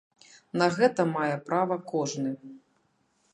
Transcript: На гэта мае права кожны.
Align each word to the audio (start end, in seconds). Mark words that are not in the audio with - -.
На 0.61 0.67
гэта 0.77 1.05
мае 1.17 1.35
права 1.51 1.77
кожны. 1.93 2.31